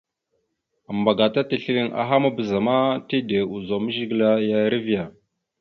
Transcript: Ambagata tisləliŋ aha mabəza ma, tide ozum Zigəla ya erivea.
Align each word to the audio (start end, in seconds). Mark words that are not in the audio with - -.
Ambagata 0.91 1.39
tisləliŋ 1.49 1.87
aha 2.01 2.15
mabəza 2.23 2.59
ma, 2.67 2.77
tide 3.07 3.39
ozum 3.55 3.85
Zigəla 3.95 4.31
ya 4.49 4.57
erivea. 4.67 5.03